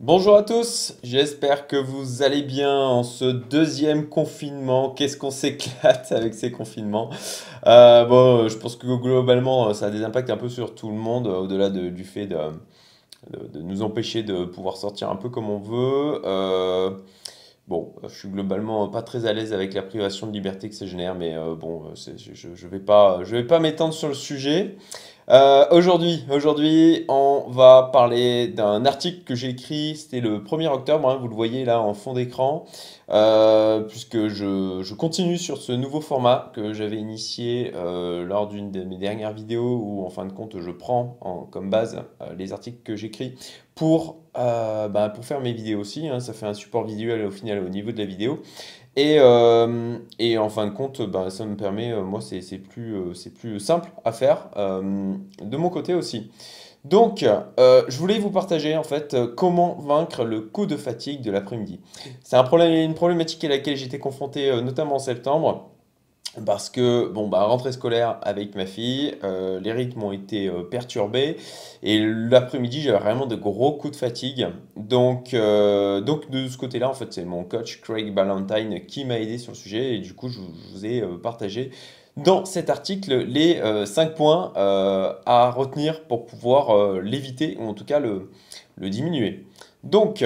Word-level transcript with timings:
Bonjour 0.00 0.36
à 0.36 0.44
tous, 0.44 0.94
j'espère 1.02 1.66
que 1.66 1.74
vous 1.76 2.22
allez 2.22 2.42
bien 2.42 2.72
en 2.72 3.02
ce 3.02 3.24
deuxième 3.24 4.08
confinement. 4.08 4.90
Qu'est-ce 4.90 5.16
qu'on 5.16 5.32
s'éclate 5.32 6.12
avec 6.12 6.34
ces 6.34 6.52
confinements? 6.52 7.10
Euh, 7.66 8.04
bon, 8.04 8.46
je 8.48 8.56
pense 8.56 8.76
que 8.76 8.86
globalement, 8.86 9.74
ça 9.74 9.86
a 9.86 9.90
des 9.90 10.04
impacts 10.04 10.30
un 10.30 10.36
peu 10.36 10.48
sur 10.48 10.74
tout 10.76 10.88
le 10.88 10.94
monde, 10.94 11.26
au-delà 11.26 11.68
de- 11.68 11.88
du 11.90 12.04
fait 12.04 12.26
de, 12.26 12.36
nous 13.60 13.82
empêcher 13.82 14.22
de 14.22 14.44
pouvoir 14.44 14.76
sortir 14.76 15.10
un 15.10 15.16
peu 15.16 15.28
comme 15.28 15.50
on 15.50 15.58
veut. 15.58 16.22
Euh, 16.24 16.90
bon, 17.66 17.92
je 18.04 18.14
suis 18.14 18.28
globalement 18.28 18.88
pas 18.88 19.02
très 19.02 19.26
à 19.26 19.32
l'aise 19.32 19.52
avec 19.52 19.74
la 19.74 19.82
privation 19.82 20.26
de 20.26 20.32
liberté 20.32 20.68
que 20.68 20.74
ça 20.74 20.86
génère, 20.86 21.14
mais 21.14 21.36
euh, 21.36 21.54
bon, 21.54 21.84
je, 21.94 22.32
je 22.54 22.68
vais 22.68 22.80
pas 23.44 23.60
m'étendre 23.60 23.94
sur 23.94 24.08
le 24.08 24.14
sujet. 24.14 24.76
Euh, 25.30 25.66
aujourd'hui, 25.72 26.24
aujourd'hui, 26.30 27.04
on 27.08 27.44
va 27.50 27.90
parler 27.92 28.48
d'un 28.48 28.86
article 28.86 29.24
que 29.24 29.34
j'ai 29.34 29.50
écrit, 29.50 29.94
c'était 29.94 30.20
le 30.20 30.40
1er 30.40 30.68
octobre, 30.68 31.06
hein, 31.06 31.18
vous 31.20 31.28
le 31.28 31.34
voyez 31.34 31.66
là 31.66 31.82
en 31.82 31.92
fond 31.92 32.14
d'écran, 32.14 32.64
euh, 33.10 33.80
puisque 33.80 34.28
je, 34.28 34.80
je 34.82 34.94
continue 34.94 35.36
sur 35.36 35.58
ce 35.58 35.72
nouveau 35.72 36.00
format 36.00 36.50
que 36.54 36.72
j'avais 36.72 36.96
initié 36.96 37.72
euh, 37.74 38.24
lors 38.24 38.46
d'une 38.48 38.70
de 38.70 38.84
mes 38.84 38.96
dernières 38.96 39.34
vidéos, 39.34 39.78
où 39.84 40.02
en 40.06 40.08
fin 40.08 40.24
de 40.24 40.32
compte, 40.32 40.58
je 40.60 40.70
prends 40.70 41.18
en- 41.20 41.42
comme 41.42 41.68
base 41.68 42.02
les 42.38 42.54
articles 42.54 42.78
que 42.82 42.96
j'écris 42.96 43.34
pour, 43.74 44.16
euh, 44.38 44.88
bah, 44.88 45.08
pour 45.08 45.24
faire 45.24 45.40
mes 45.40 45.52
vidéos 45.52 45.80
aussi, 45.80 46.08
hein, 46.08 46.20
ça 46.20 46.32
fait 46.32 46.46
un 46.46 46.54
support 46.54 46.84
visuel 46.84 47.24
au 47.26 47.30
final 47.30 47.64
au 47.64 47.68
niveau 47.68 47.92
de 47.92 47.98
la 47.98 48.04
vidéo. 48.04 48.40
Et, 48.96 49.16
euh, 49.18 49.98
et 50.18 50.38
en 50.38 50.48
fin 50.48 50.66
de 50.66 50.72
compte, 50.72 51.02
ben, 51.02 51.30
ça 51.30 51.44
me 51.44 51.56
permet, 51.56 51.92
euh, 51.92 52.02
moi, 52.02 52.20
c'est 52.20 52.58
plus, 52.58 52.96
plus 53.38 53.60
simple 53.60 53.90
à 54.04 54.12
faire 54.12 54.48
de 54.56 55.56
mon 55.56 55.68
côté 55.70 55.94
aussi. 55.94 56.30
Donc, 56.84 57.24
je 57.58 57.98
voulais 57.98 58.18
vous 58.18 58.30
partager 58.30 58.76
en 58.76 58.84
fait 58.84 59.16
comment 59.36 59.74
vaincre 59.80 60.24
le 60.24 60.40
coup 60.40 60.66
de 60.66 60.76
fatigue 60.76 61.20
de 61.22 61.30
l'après-midi. 61.30 61.80
C'est 62.22 62.36
un 62.36 62.44
problème, 62.44 62.72
une 62.72 62.94
problématique 62.94 63.44
à 63.44 63.48
laquelle 63.48 63.76
j'étais 63.76 63.98
confronté 63.98 64.50
notamment 64.62 64.96
en 64.96 65.00
septembre. 65.00 65.70
Parce 66.44 66.70
que, 66.70 67.08
bon, 67.08 67.28
bah, 67.28 67.44
rentrée 67.44 67.72
scolaire 67.72 68.18
avec 68.22 68.54
ma 68.54 68.66
fille, 68.66 69.14
euh, 69.24 69.60
les 69.60 69.72
rythmes 69.72 70.02
ont 70.02 70.12
été 70.12 70.48
euh, 70.48 70.62
perturbés 70.62 71.36
et 71.82 72.00
l'après-midi, 72.00 72.82
j'avais 72.82 72.98
vraiment 72.98 73.26
de 73.26 73.36
gros 73.36 73.72
coups 73.72 73.92
de 73.92 73.98
fatigue. 73.98 74.48
Donc, 74.76 75.34
euh, 75.34 76.00
donc 76.00 76.30
de 76.30 76.48
ce 76.48 76.56
côté-là, 76.56 76.88
en 76.88 76.94
fait, 76.94 77.12
c'est 77.12 77.24
mon 77.24 77.44
coach 77.44 77.80
Craig 77.80 78.14
Ballantyne 78.14 78.84
qui 78.86 79.04
m'a 79.04 79.18
aidé 79.18 79.38
sur 79.38 79.52
le 79.52 79.56
sujet 79.56 79.94
et 79.94 79.98
du 79.98 80.14
coup, 80.14 80.28
je, 80.28 80.38
vous 80.72 80.86
ai 80.86 81.02
partagé 81.22 81.70
dans 82.16 82.44
cet 82.44 82.68
article 82.68 83.14
les 83.14 83.58
euh, 83.60 83.86
5 83.86 84.14
points 84.14 84.52
à 84.54 85.50
retenir 85.50 86.02
pour 86.04 86.26
pouvoir 86.26 87.00
l'éviter 87.00 87.56
ou 87.60 87.68
en 87.68 87.74
tout 87.74 87.84
cas 87.84 88.00
le, 88.00 88.30
le 88.76 88.90
diminuer. 88.90 89.46
Donc, 89.84 90.24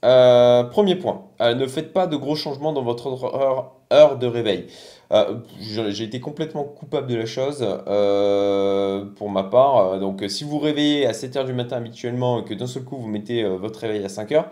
premier 0.00 0.96
point, 0.96 1.24
ne 1.40 1.66
faites 1.66 1.92
pas 1.92 2.06
de 2.06 2.16
gros 2.16 2.36
changements 2.36 2.72
dans 2.72 2.82
votre 2.82 3.08
heure, 3.08 3.72
heure 3.92 4.18
de 4.18 4.26
réveil. 4.26 4.66
Euh, 5.12 5.34
j'ai 5.60 6.04
été 6.04 6.20
complètement 6.20 6.64
coupable 6.64 7.06
de 7.06 7.16
la 7.16 7.26
chose 7.26 7.62
euh, 7.86 9.04
pour 9.16 9.28
ma 9.30 9.42
part. 9.44 9.76
Euh, 9.94 9.98
Donc, 9.98 10.24
si 10.28 10.44
vous 10.44 10.58
réveillez 10.58 11.06
à 11.06 11.12
7 11.12 11.36
heures 11.36 11.44
du 11.44 11.52
matin 11.52 11.76
habituellement 11.76 12.40
et 12.40 12.44
que 12.44 12.54
d'un 12.54 12.66
seul 12.66 12.84
coup 12.84 12.96
vous 12.96 13.08
mettez 13.08 13.44
votre 13.44 13.80
réveil 13.80 14.02
à 14.04 14.08
5 14.08 14.32
heures, 14.32 14.48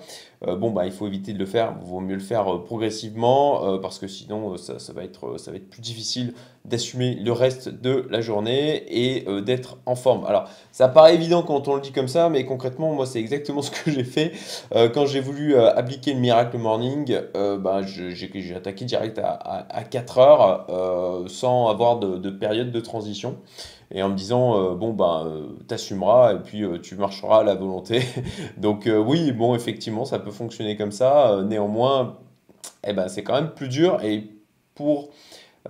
euh, 0.47 0.56
bon, 0.56 0.70
bah, 0.70 0.84
il 0.86 0.92
faut 0.92 1.06
éviter 1.06 1.33
de 1.33 1.38
le 1.38 1.47
faire. 1.47 1.75
Il 1.83 1.86
vaut 1.88 2.00
mieux 2.00 2.14
le 2.14 2.20
faire 2.20 2.62
progressivement 2.64 3.78
parce 3.78 3.98
que 3.98 4.06
sinon, 4.06 4.56
ça, 4.58 4.75
va 4.92 5.05
être, 5.05 5.38
ça 5.38 5.50
va 5.50 5.56
être 5.56 5.69
plus 5.70 5.81
difficile 5.83 6.34
d'assumer 6.66 7.14
le 7.14 7.33
reste 7.33 7.69
de 7.70 8.06
la 8.11 8.20
journée 8.20 8.84
et 8.88 9.25
d'être 9.42 9.78
en 9.86 9.94
forme. 9.94 10.27
Alors, 10.27 10.44
ça 10.72 10.88
paraît 10.88 11.14
évident 11.14 11.42
quand 11.42 11.69
on 11.69 11.75
le 11.75 11.81
dit 11.81 11.92
comme 11.92 12.08
ça, 12.08 12.28
mais 12.28 12.44
concrètement, 12.44 12.92
moi, 12.92 13.06
c'est 13.06 13.19
exactement 13.19 13.62
ce 13.62 13.70
que 13.70 13.91
j'ai 13.91 14.05
fait. 14.05 14.33
Quand 14.94 15.06
j'ai 15.06 15.20
voulu 15.20 15.56
appliquer 15.56 16.12
le 16.14 16.20
Miracle 16.20 16.58
Morning, 16.58 17.19
je- 17.34 18.11
j'ai 18.14 18.55
attaqué 18.55 18.84
direct 18.84 19.19
à, 19.19 19.31
à, 19.31 19.78
à 19.78 19.84
4 19.84 20.19
euh, 20.69 21.29
sans 21.29 21.69
avoir 21.69 21.99
de, 21.99 22.16
de 22.16 22.31
période 22.31 22.71
de 22.72 22.81
transition. 22.81 23.37
Et 23.93 24.03
en 24.03 24.09
me 24.09 24.15
disant, 24.15 24.56
euh, 24.56 24.75
bon, 24.75 24.93
ben, 24.93 25.25
euh, 25.27 25.47
t'assumeras 25.66 26.34
et 26.34 26.38
puis 26.38 26.65
tu 26.83 26.94
marcheras 26.97 27.41
à 27.41 27.44
la 27.44 27.55
volonté. 27.55 28.03
Donc, 28.56 28.88
oui, 28.88 29.33
bon, 29.33 29.55
effectivement, 29.55 30.05
ça 30.05 30.19
peut 30.19 30.31
fonctionner 30.31 30.77
comme 30.77 30.93
ça. 30.93 31.43
Néanmoins, 31.44 32.16
eh 32.87 32.93
ben, 32.93 33.09
c'est 33.09 33.22
quand 33.22 33.34
même 33.34 33.50
plus 33.50 33.69
dur. 33.69 34.03
Et 34.05 34.31
pour 34.75 35.11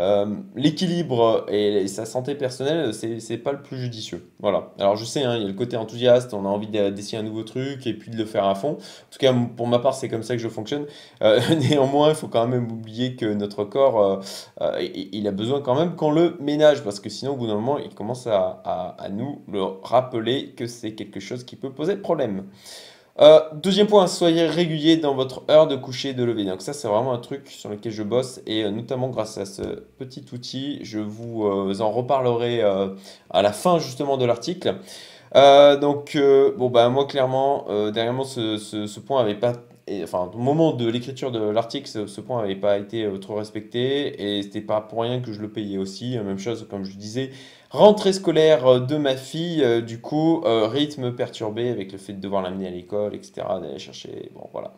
euh, 0.01 0.27
l'équilibre 0.57 1.47
et 1.49 1.87
sa 1.87 2.07
santé 2.07 2.35
personnelle, 2.35 2.93
c'est 2.95 3.39
pas 3.39 3.53
le 3.53 3.63
plus 3.63 3.79
judicieux. 3.79 4.31
Voilà. 4.41 4.73
Alors 4.79 4.97
je 4.97 5.05
sais, 5.05 5.23
hein, 5.23 5.37
il 5.37 5.43
y 5.43 5.45
a 5.45 5.49
le 5.49 5.55
côté 5.55 5.77
enthousiaste, 5.77 6.35
on 6.35 6.45
a 6.47 6.49
envie 6.49 6.69
d'essayer 6.69 7.19
un 7.19 7.23
nouveau 7.23 7.43
truc 7.43 7.87
et 7.87 7.93
puis 7.95 8.11
de 8.11 8.17
le 8.17 8.25
faire 8.25 8.45
à 8.47 8.55
fond. 8.55 8.73
En 8.73 9.11
tout 9.11 9.19
cas, 9.19 9.35
pour 9.57 9.67
ma 9.69 9.79
part, 9.79 9.95
c'est 9.95 10.09
comme 10.09 10.23
ça 10.23 10.35
que 10.35 10.43
je 10.43 10.49
fonctionne. 10.49 10.87
Euh, 11.23 11.39
néanmoins, 11.71 12.09
il 12.09 12.15
faut 12.15 12.29
quand 12.29 12.47
même 12.47 12.73
oublier 12.73 13.15
que 13.17 13.27
notre 13.27 13.65
corps, 13.65 14.23
euh, 14.63 14.83
il 15.13 15.27
a 15.29 15.33
besoin 15.33 15.61
quand 15.61 15.75
même 15.75 15.95
qu'on 15.97 16.11
le 16.11 16.37
ménage 16.41 16.83
parce 16.83 16.99
que 17.01 17.11
sinon, 17.11 17.33
au 17.33 17.37
bout 17.37 17.47
d'un 17.47 17.55
moment, 17.55 17.79
il 17.79 17.95
commence 17.95 18.27
à- 18.27 18.63
à 18.99 19.09
nous 19.11 19.43
le 19.53 19.63
rappeler 19.63 20.51
que 20.57 20.67
c'est 20.67 20.93
quelque 20.95 21.21
chose 21.21 21.45
qui 21.45 21.57
peut 21.57 21.71
poser 21.71 21.97
problème. 21.97 22.45
Euh, 23.19 23.41
deuxième 23.55 23.87
point, 23.87 24.07
soyez 24.07 24.47
régulier 24.47 24.97
dans 24.97 25.15
votre 25.15 25.43
heure 25.51 25.67
de 25.67 25.77
coucher 25.77 26.11
et 26.11 26.15
de 26.15 26.25
lever. 26.25 26.45
Donc 26.45 26.63
ça, 26.63 26.73
c'est 26.73 26.89
vraiment 26.89 27.13
un 27.13 27.19
truc 27.19 27.49
sur 27.49 27.69
lequel 27.69 27.93
je 27.93 28.03
bosse 28.03 28.41
et 28.47 28.65
euh, 28.65 28.71
notamment 28.71 29.09
grâce 29.09 29.37
à 29.37 29.45
ce 29.45 29.63
petit 29.99 30.25
outil, 30.33 30.79
je 30.83 30.99
vous 30.99 31.45
euh, 31.45 31.81
en 31.81 31.91
reparlerai 31.91 32.63
à 32.63 33.43
la 33.43 33.53
fin 33.53 33.79
justement 33.79 34.17
de 34.17 34.25
l'article. 34.25 34.77
Donc 35.35 36.17
bon 36.57 36.71
bah 36.71 36.89
moi 36.89 37.07
clairement, 37.07 37.67
dernièrement 37.93 38.25
ce, 38.25 38.57
ce, 38.57 38.87
ce 38.87 39.01
point 39.01 39.21
avait 39.21 39.37
pas, 39.37 39.53
enfin 40.03 40.31
au 40.33 40.39
moment 40.39 40.73
de 40.73 40.89
l'écriture 40.89 41.31
de 41.31 41.41
l'article, 41.41 41.89
ce, 41.89 42.21
point 42.21 42.43
avait 42.43 42.57
pas 42.57 42.79
été 42.79 43.05
euh, 43.05 43.19
trop 43.19 43.35
respecté 43.35 44.39
et 44.39 44.43
c'était 44.43 44.61
pas 44.61 44.81
pour 44.81 45.03
rien 45.03 45.21
que 45.21 45.33
je 45.33 45.41
le 45.41 45.49
payais 45.49 45.79
aussi. 45.79 46.17
Euh, 46.17 46.23
Même 46.23 46.39
chose 46.39 46.67
comme 46.71 46.85
je 46.85 46.97
disais, 46.97 47.31
rentrée 47.71 48.13
scolaire 48.13 48.67
euh, 48.67 48.81
de 48.81 48.97
ma 48.97 49.17
fille, 49.17 49.65
du 49.83 50.01
coup 50.01 50.43
rythme 50.45 51.13
perturbé 51.13 51.71
avec 51.71 51.93
le 51.93 51.99
fait 51.99 52.13
de 52.13 52.21
devoir 52.21 52.43
l'amener 52.43 52.69
à 52.69 52.71
l'école, 52.71 53.15
etc. 53.15 53.43
D'aller 53.61 53.79
chercher, 53.79 54.31
bon 54.35 54.49
voilà. 54.53 54.73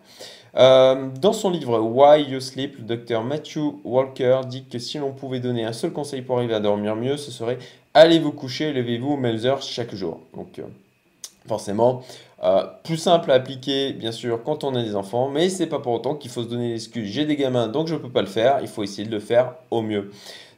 Dans 1.20 1.32
son 1.32 1.50
livre 1.50 1.78
Why 1.80 2.22
You 2.24 2.40
Sleep, 2.40 2.78
le 2.78 2.84
docteur 2.84 3.24
Matthew 3.24 3.80
Walker 3.84 4.40
dit 4.46 4.64
que 4.64 4.78
si 4.78 4.98
l'on 4.98 5.12
pouvait 5.12 5.40
donner 5.40 5.64
un 5.64 5.72
seul 5.72 5.92
conseil 5.92 6.22
pour 6.22 6.38
arriver 6.38 6.54
à 6.54 6.60
dormir 6.60 6.96
mieux, 6.96 7.16
ce 7.16 7.30
serait 7.30 7.58
allez 7.94 8.18
vous 8.18 8.32
coucher 8.32 8.72
levez-vous 8.72 9.12
aux 9.12 9.16
mêmes 9.16 9.44
heures 9.44 9.62
chaque 9.62 9.94
jour. 9.94 10.20
Forcément, 11.46 12.02
euh, 12.42 12.64
plus 12.82 12.96
simple 12.96 13.30
à 13.30 13.34
appliquer 13.34 13.92
bien 13.92 14.12
sûr 14.12 14.42
quand 14.42 14.64
on 14.64 14.74
a 14.74 14.82
des 14.82 14.96
enfants, 14.96 15.28
mais 15.28 15.48
c'est 15.48 15.66
pas 15.66 15.78
pour 15.78 15.92
autant 15.92 16.14
qu'il 16.16 16.30
faut 16.30 16.42
se 16.42 16.48
donner 16.48 16.72
l'excuse 16.72 17.08
j'ai 17.08 17.24
des 17.24 17.36
gamins 17.36 17.68
donc 17.68 17.86
je 17.86 17.94
peux 17.94 18.10
pas 18.10 18.22
le 18.22 18.26
faire, 18.26 18.58
il 18.62 18.68
faut 18.68 18.82
essayer 18.82 19.06
de 19.06 19.12
le 19.12 19.20
faire 19.20 19.54
au 19.70 19.82
mieux. 19.82 20.10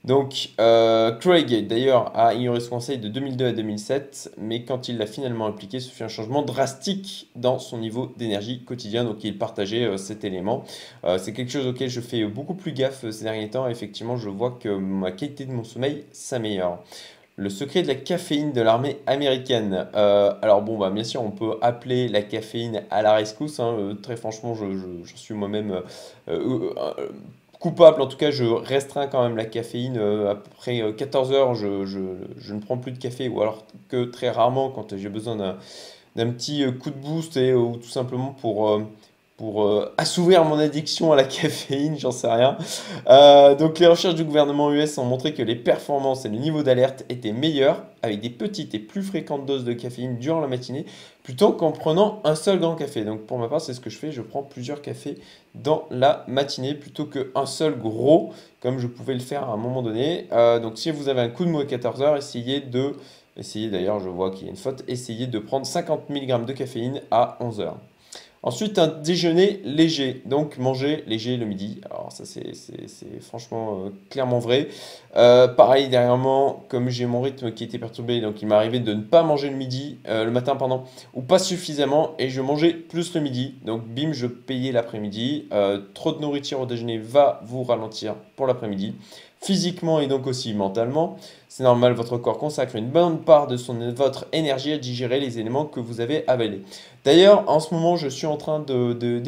Donc, 0.05 0.51
euh, 0.61 1.13
Craig, 1.13 1.67
d'ailleurs, 1.67 2.15
a 2.15 2.35
ignoré 2.35 2.61
ce 2.61 2.69
conseil 2.69 2.99
de 2.99 3.09
2002 3.09 3.47
à 3.47 3.53
2007, 3.53 4.35
mais 4.37 4.63
quand 4.63 4.89
il 4.89 4.99
l'a 4.99 5.07
finalement 5.07 5.47
appliqué, 5.47 5.81
ce 5.81 5.91
fut 5.91 6.03
un 6.03 6.09
changement 6.09 6.43
drastique 6.43 7.31
dans 7.37 7.59
son 7.59 7.79
niveau 7.79 8.13
d'énergie 8.19 8.63
quotidien. 8.65 9.05
Donc, 9.05 9.25
il 9.25 9.39
partageait 9.39 9.85
euh, 9.85 9.97
cet 9.97 10.25
élément. 10.25 10.65
C'est 11.17 11.33
quelque 11.33 11.51
chose 11.51 11.67
auquel 11.67 11.89
je 11.89 12.03
fais 12.03 12.23
beaucoup 12.25 12.53
plus 12.53 12.73
gaffe 12.73 13.09
ces 13.11 13.25
derniers 13.25 13.49
temps. 13.49 13.67
Effectivement, 13.67 14.19
je 14.19 14.29
vois 14.29 14.59
que 14.61 14.69
ma 14.69 15.11
qualité 15.11 15.47
de 15.47 15.53
mon 15.53 15.65
sommeil 15.65 16.05
s'améliore. 16.13 16.85
Le 17.37 17.51
secret 17.51 17.83
de 17.83 17.89
la 17.89 17.97
caféine 17.97 18.53
de 18.53 18.61
l'armée 18.61 18.99
américaine. 19.09 19.89
Euh, 19.97 20.33
alors 20.41 20.63
bon, 20.63 20.79
bah, 20.79 20.91
bien 20.91 21.03
sûr, 21.03 21.21
on 21.21 21.33
peut 21.33 21.57
appeler 21.63 22.07
la 22.07 22.23
caféine 22.23 22.85
à 22.93 23.03
la 23.03 23.15
rescousse. 23.15 23.59
hein. 23.59 23.75
Euh, 23.77 23.95
très 23.95 24.17
franchement, 24.17 24.55
je, 24.55 25.17
suis 25.17 25.35
moi-même 25.35 25.83
euh, 26.29 26.71
coupable. 27.59 28.03
En 28.03 28.07
tout 28.07 28.17
cas, 28.17 28.31
je 28.31 28.45
restreins 28.45 29.09
quand 29.09 29.23
même 29.25 29.37
la 29.37 29.47
caféine. 29.47 29.99
après 29.99 30.81
euh, 30.81 30.93
14 30.93 31.33
heures, 31.33 31.55
je, 31.57 31.67
ne 31.67 32.61
prends 32.61 32.79
plus 32.79 32.93
de 32.93 32.99
café. 32.99 33.29
Ou 33.29 33.41
alors 33.41 33.65
que 33.89 34.05
très 34.05 34.31
rarement 34.31 34.71
quand 34.71 34.97
j'ai 34.97 35.09
besoin 35.09 35.35
d'un 36.15 36.31
petit 36.31 36.65
coup 36.81 36.91
de 36.91 36.97
boost 36.97 37.37
ou 37.37 37.79
tout 37.83 37.89
simplement 37.89 38.37
pour, 38.41 38.81
pour 39.37 39.65
euh, 39.65 39.93
assouvir 39.99 40.45
mon 40.45 40.59
addiction 40.59 41.13
à 41.13 41.17
la 41.17 41.25
caféine, 41.25 41.99
j'en 41.99 42.13
sais 42.13 42.29
rien. 42.29 42.57
Euh, 43.09 43.55
donc 43.57 43.79
les 43.79 43.87
recherches 43.87 44.15
du 44.15 44.25
gouvernement 44.25 44.73
US 44.73 44.97
ont 44.99 45.05
montré 45.05 45.35
que 45.35 45.43
les 45.43 45.57
performances 45.57 46.25
et 46.25 46.29
le 46.29 46.37
niveau 46.37 46.63
d'alerte 46.63 47.05
étaient 47.09 47.33
meilleurs 47.33 47.83
avec 48.03 48.21
des 48.21 48.31
petites 48.31 48.75
et 48.75 48.79
plus 48.79 49.03
fréquentes 49.03 49.45
doses 49.45 49.65
de 49.65 49.73
caféine 49.73 50.19
durant 50.19 50.41
la 50.41 50.47
matinée 50.47 50.87
plutôt 51.25 51.53
qu'en 51.53 51.73
prenant 51.73 52.21
un 52.25 52.37
seul 52.37 52.61
grand 52.61 52.77
café. 52.77 53.05
Donc 53.05 53.23
pour 53.23 53.39
ma 53.39 53.49
part, 53.49 53.61
c'est 53.61 53.75
ce 53.75 53.81
que 53.81 53.91
je 53.91 53.99
fais, 53.99 54.13
je 54.13 54.23
prends 54.23 54.43
plusieurs 54.43 54.83
cafés 54.83 55.19
dans 55.55 55.87
la 55.91 56.25
matinée 56.29 56.75
plutôt 56.75 57.07
qu'un 57.07 57.47
seul 57.47 57.77
gros 57.77 58.33
comme 58.61 58.79
je 58.79 58.87
pouvais 58.87 59.15
le 59.15 59.21
faire 59.21 59.49
à 59.49 59.53
un 59.53 59.57
moment 59.57 59.83
donné. 59.83 60.29
Euh, 60.33 60.61
donc 60.61 60.79
si 60.79 60.91
vous 60.93 61.09
avez 61.09 61.23
un 61.23 61.29
coup 61.29 61.45
de 61.45 61.51
mou 61.51 61.59
à 61.59 61.65
14 61.65 62.03
heures, 62.03 62.17
essayez 62.17 62.61
de 62.61 62.95
Essayez 63.37 63.69
d'ailleurs, 63.69 63.99
je 63.99 64.09
vois 64.09 64.31
qu'il 64.31 64.45
y 64.45 64.47
a 64.47 64.51
une 64.51 64.57
faute, 64.57 64.85
essayez 64.87 65.27
de 65.27 65.41
prendre 65.41 65.67
50 65.67 66.09
mg 66.09 66.45
de 66.45 66.53
caféine 66.53 67.01
à 67.11 67.37
11 67.41 67.61
heures. 67.61 67.79
Ensuite, 68.47 68.79
un 68.79 68.89
déjeuner 68.89 69.63
léger, 69.65 70.21
donc 70.27 70.59
manger 70.59 71.03
léger 71.07 71.39
le 71.39 71.47
midi. 71.47 71.81
Alors 71.87 72.13
ça, 72.13 72.27
c'est 72.27 73.23
franchement 73.23 73.87
euh, 73.87 73.91
clairement 74.11 74.39
vrai. 74.39 74.69
Euh, 75.17 75.49
pareil, 75.49 75.89
dernièrement, 75.89 76.63
comme 76.69 76.91
j'ai 76.91 77.07
mon 77.07 77.23
rythme 77.23 77.53
qui 77.53 77.65
était 77.65 77.79
perturbé, 77.79 78.21
donc 78.21 78.43
il 78.43 78.49
m'est 78.49 78.55
arrivé 78.55 78.81
de 78.81 78.93
ne 78.93 79.01
pas 79.01 79.23
manger 79.23 79.49
le 79.49 79.57
midi, 79.57 79.97
euh, 80.09 80.27
le 80.27 80.31
matin, 80.31 80.59
ou 81.15 81.23
pas 81.23 81.39
suffisamment, 81.39 82.15
et 82.19 82.29
je 82.29 82.43
mangeais 82.43 82.75
plus 82.75 83.15
le 83.15 83.23
midi. 83.23 83.55
Donc 83.65 83.87
bim, 83.87 84.13
je 84.13 84.27
payais 84.27 84.73
l'après-midi. 84.73 85.49
trop 85.95 86.13
de 86.13 86.21
nourriture 86.21 86.61
au 86.61 86.67
déjeuner 86.67 86.99
va 86.99 87.41
vous 87.47 87.63
ralentir 87.63 88.15
pour 88.37 88.47
l'après-midi 88.47 88.95
physiquement 89.45 90.01
et 90.01 90.07
donc 90.07 90.27
aussi 90.27 90.55
mentalement. 90.55 91.17
C'est 91.49 91.63
normal, 91.63 91.93
votre 91.93 92.19
corps 92.19 92.39
consacre 92.39 92.77
une 92.77 92.89
bonne 92.89 93.19
part 93.19 93.47
de 93.47 93.57
votre 93.93 94.27
énergie 94.33 94.73
à 94.73 94.79
digérer 94.79 95.21
les 95.21 95.39
éléments 95.39 95.67
que 95.67 95.81
vous 95.81 96.01
avez 96.01 96.27
avalés. 96.29 96.63
D'ailleurs, 97.05 97.49
en 97.49 97.61
ce 97.61 97.75
moment, 97.75 97.97
je 97.97 98.09
suis 98.09 98.27
en 98.27 98.37
train 98.37 98.61
de, 98.61 98.93
de 98.95 99.23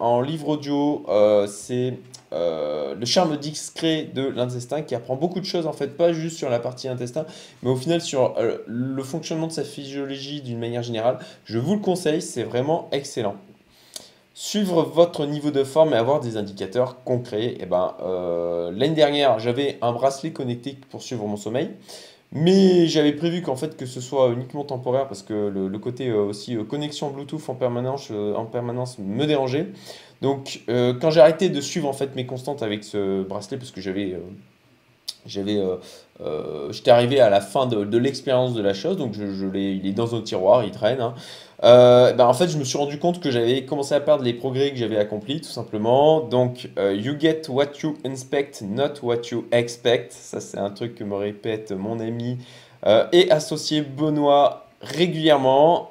en 0.00 0.20
livre 0.20 0.48
audio, 0.48 1.04
euh, 1.08 1.46
c'est 1.46 1.98
euh, 2.32 2.94
le 2.94 3.06
charme 3.06 3.36
discret 3.36 4.08
de 4.12 4.26
l'intestin 4.26 4.82
qui 4.82 4.94
apprend 4.94 5.14
beaucoup 5.14 5.40
de 5.40 5.44
choses 5.44 5.66
en 5.66 5.72
fait, 5.72 5.96
pas 5.96 6.12
juste 6.12 6.36
sur 6.36 6.50
la 6.50 6.58
partie 6.58 6.88
intestin, 6.88 7.26
mais 7.62 7.70
au 7.70 7.76
final 7.76 8.00
sur 8.00 8.34
euh, 8.38 8.58
le 8.66 9.02
fonctionnement 9.02 9.46
de 9.46 9.52
sa 9.52 9.62
physiologie 9.62 10.40
d'une 10.40 10.58
manière 10.58 10.82
générale. 10.82 11.18
Je 11.44 11.58
vous 11.58 11.74
le 11.74 11.80
conseille, 11.80 12.22
c'est 12.22 12.42
vraiment 12.42 12.88
excellent 12.90 13.36
suivre 14.34 14.82
votre 14.82 15.26
niveau 15.26 15.52
de 15.52 15.62
forme 15.62 15.94
et 15.94 15.96
avoir 15.96 16.20
des 16.20 16.36
indicateurs 16.36 17.02
concrets. 17.04 17.44
Et 17.44 17.58
eh 17.60 17.66
ben, 17.66 17.94
euh, 18.02 18.72
L'année 18.72 18.94
dernière, 18.94 19.38
j'avais 19.38 19.78
un 19.80 19.92
bracelet 19.92 20.32
connecté 20.32 20.76
pour 20.90 21.02
suivre 21.02 21.24
mon 21.26 21.36
sommeil. 21.36 21.70
Mais 22.32 22.88
j'avais 22.88 23.12
prévu 23.12 23.42
qu'en 23.42 23.54
fait 23.54 23.76
que 23.76 23.86
ce 23.86 24.00
soit 24.00 24.30
uniquement 24.30 24.64
temporaire 24.64 25.06
parce 25.06 25.22
que 25.22 25.48
le, 25.48 25.78
côté 25.78 26.08
euh, 26.08 26.24
aussi 26.24 26.56
euh, 26.56 26.64
connexion 26.64 27.10
Bluetooth 27.10 27.48
en 27.48 27.54
permanence, 27.54 28.10
en 28.10 28.44
permanence 28.44 28.98
me 28.98 29.24
dérangeait. 29.24 29.68
Donc 30.20 30.62
quand 30.66 31.10
j'ai 31.10 31.20
arrêté 31.20 31.48
de 31.48 31.60
suivre 31.60 31.88
en 31.88 31.92
fait 31.92 32.16
mes 32.16 32.26
constantes 32.26 32.62
avec 32.62 32.82
ce 32.82 33.22
bracelet 33.22 33.58
parce 33.58 33.70
que 33.70 33.80
j'avais 33.80 34.16
j'avais 35.26 35.60
j'étais 36.70 36.90
arrivé 36.90 37.20
à 37.20 37.30
la 37.30 37.40
fin 37.40 37.66
de, 37.66 37.98
l'expérience 37.98 38.54
de 38.54 38.62
la 38.62 38.74
chose 38.74 38.96
donc 38.96 39.14
je, 39.14 39.32
je 39.32 39.46
il 39.56 39.86
est 39.86 39.92
dans 39.92 40.14
un 40.14 40.20
tiroir 40.20 40.64
il 40.64 40.70
traîne 40.70 41.00
hein. 41.00 41.14
Euh, 41.64 42.12
ben, 42.12 42.26
en 42.26 42.34
fait, 42.34 42.48
je 42.48 42.58
me 42.58 42.64
suis 42.64 42.76
rendu 42.76 42.98
compte 42.98 43.20
que 43.20 43.30
j'avais 43.30 43.64
commencé 43.64 43.94
à 43.94 44.00
perdre 44.00 44.22
les 44.22 44.34
progrès 44.34 44.70
que 44.70 44.76
j'avais 44.76 44.98
accomplis, 44.98 45.40
tout 45.40 45.50
simplement. 45.50 46.20
Donc, 46.20 46.68
euh, 46.78 46.94
you 46.94 47.14
get 47.18 47.42
what 47.48 47.72
you 47.82 47.96
inspect, 48.04 48.62
not 48.62 49.00
what 49.02 49.22
you 49.30 49.46
expect. 49.50 50.12
Ça, 50.12 50.40
c'est 50.40 50.58
un 50.58 50.70
truc 50.70 50.94
que 50.94 51.04
me 51.04 51.16
répète 51.16 51.72
mon 51.72 52.00
ami 52.00 52.38
euh, 52.86 53.06
et 53.12 53.30
associé 53.30 53.80
Benoît 53.80 54.66
régulièrement. 54.82 55.88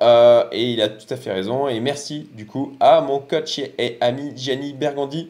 et 0.52 0.72
il 0.74 0.82
a 0.82 0.90
tout 0.90 1.12
à 1.12 1.16
fait 1.16 1.32
raison. 1.32 1.68
Et 1.68 1.80
merci, 1.80 2.30
du 2.34 2.46
coup, 2.46 2.74
à 2.80 3.02
mon 3.02 3.20
coach 3.20 3.58
et 3.60 3.98
ami 4.02 4.34
Gianni 4.36 4.74
Bergandi 4.74 5.30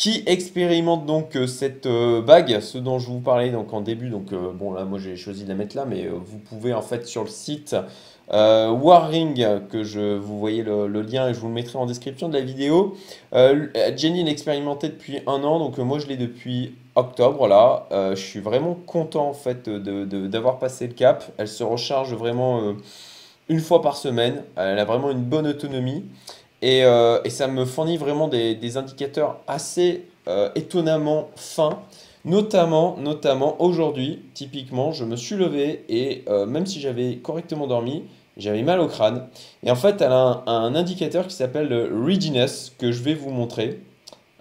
qui 0.00 0.22
expérimente 0.24 1.04
donc 1.04 1.36
cette 1.46 1.86
bague, 1.86 2.60
ce 2.60 2.78
dont 2.78 2.98
je 2.98 3.08
vous 3.08 3.20
parlais 3.20 3.50
donc 3.50 3.74
en 3.74 3.82
début. 3.82 4.08
Donc 4.08 4.32
bon 4.32 4.72
là, 4.72 4.86
moi 4.86 4.98
j'ai 4.98 5.14
choisi 5.14 5.44
de 5.44 5.50
la 5.50 5.54
mettre 5.54 5.76
là, 5.76 5.84
mais 5.86 6.08
vous 6.08 6.38
pouvez 6.38 6.72
en 6.72 6.80
fait 6.80 7.06
sur 7.06 7.22
le 7.22 7.28
site 7.28 7.76
euh, 8.32 8.70
Warring, 8.70 9.66
que 9.68 9.82
je 9.82 10.16
vous 10.16 10.38
voyez 10.38 10.62
le, 10.62 10.86
lien 11.02 11.28
et 11.28 11.34
je 11.34 11.40
vous 11.40 11.48
le 11.48 11.54
mettrai 11.54 11.78
en 11.78 11.86
description 11.86 12.28
de 12.28 12.34
la 12.34 12.44
vidéo. 12.44 12.96
Euh, 13.34 13.66
Jenny 13.96 14.22
l'expérimentait 14.22 14.88
depuis 14.88 15.18
un 15.26 15.42
an, 15.42 15.58
donc 15.58 15.78
euh, 15.78 15.82
moi 15.82 15.98
je 15.98 16.06
l'ai 16.06 16.16
depuis 16.16 16.74
octobre 16.94 17.48
là. 17.48 17.86
je 17.90 18.20
suis 18.20 18.40
vraiment 18.40 18.74
content 18.74 19.28
en 19.28 19.32
fait 19.32 19.68
d'avoir 19.68 20.58
passé 20.58 20.86
le 20.86 20.92
cap. 20.92 21.24
Elle 21.38 21.48
se 21.48 21.64
recharge 21.64 22.14
vraiment 22.14 22.74
une 23.48 23.60
fois 23.60 23.80
par 23.80 23.96
semaine. 23.96 24.42
Elle 24.56 24.78
a 24.78 24.84
vraiment 24.84 25.10
une 25.10 25.22
bonne 25.22 25.46
autonomie. 25.46 26.04
Et, 26.62 26.82
ça 27.28 27.46
me 27.46 27.64
fournit 27.64 27.96
vraiment 27.96 28.28
des, 28.28 28.76
indicateurs 28.76 29.40
assez 29.46 30.06
étonnamment 30.54 31.30
fins. 31.36 31.80
Notamment, 32.24 32.98
notamment 32.98 33.62
aujourd'hui, 33.62 34.20
typiquement, 34.34 34.92
je 34.92 35.04
me 35.04 35.16
suis 35.16 35.36
levé 35.36 35.84
et 35.88 36.24
même 36.46 36.66
si 36.66 36.80
j'avais 36.80 37.16
correctement 37.16 37.66
dormi, 37.66 38.04
j'avais 38.36 38.62
mal 38.62 38.80
au 38.80 38.88
crâne. 38.88 39.26
Et 39.62 39.70
en 39.70 39.76
fait, 39.76 40.00
elle 40.00 40.12
a 40.12 40.42
un, 40.46 40.74
indicateur 40.74 41.26
qui 41.26 41.34
s'appelle 41.34 41.68
le 41.68 41.90
Readiness 42.04 42.72
que 42.78 42.92
je 42.92 43.02
vais 43.02 43.14
vous 43.14 43.30
montrer. 43.30 43.80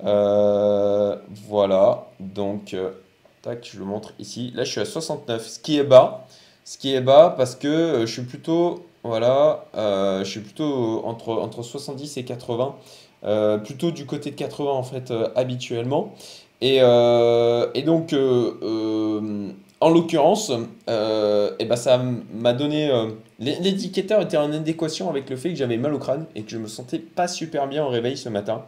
Euh, 0.05 1.15
voilà, 1.47 2.07
donc, 2.19 2.73
euh, 2.73 2.91
tac, 3.41 3.69
je 3.71 3.79
le 3.79 3.85
montre 3.85 4.13
ici. 4.19 4.51
Là, 4.55 4.63
je 4.63 4.71
suis 4.71 4.81
à 4.81 4.85
69, 4.85 5.45
ce 5.45 5.59
qui 5.59 5.77
est 5.77 5.83
bas. 5.83 6.25
Ce 6.65 6.77
qui 6.77 6.93
est 6.93 7.01
bas 7.01 7.33
parce 7.35 7.55
que 7.55 7.67
euh, 7.67 8.05
je 8.05 8.13
suis 8.13 8.21
plutôt, 8.21 8.85
voilà, 9.03 9.65
je 9.75 10.29
suis 10.29 10.41
plutôt 10.41 11.03
entre, 11.05 11.29
entre 11.29 11.63
70 11.63 12.17
et 12.17 12.25
80. 12.25 12.75
plutôt 13.63 13.91
du 13.91 14.05
côté 14.05 14.31
de 14.31 14.35
80 14.35 14.71
en 14.71 14.83
fait 14.83 15.13
habituellement. 15.35 16.13
Et, 16.61 16.81
donc 16.81 18.13
en 19.81 19.89
l'occurrence, 19.89 20.51
euh, 20.89 21.51
eh 21.59 21.65
ben 21.65 21.75
ça 21.75 22.01
m'a 22.33 22.53
donné. 22.53 22.89
Euh, 22.89 23.07
L'indicateur 23.39 24.21
était 24.21 24.35
en 24.35 24.51
adéquation 24.51 25.09
avec 25.09 25.29
le 25.29 25.37
fait 25.37 25.49
que 25.49 25.55
j'avais 25.55 25.77
mal 25.77 25.93
au 25.93 25.99
crâne 25.99 26.25
et 26.35 26.43
que 26.43 26.51
je 26.51 26.57
me 26.57 26.67
sentais 26.67 26.99
pas 26.99 27.29
super 27.29 27.67
bien 27.67 27.85
au 27.85 27.87
réveil 27.87 28.17
ce 28.17 28.27
matin. 28.27 28.65